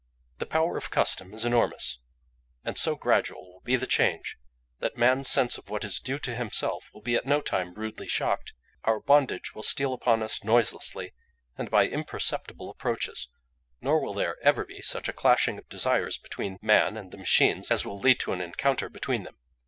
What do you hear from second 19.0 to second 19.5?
them.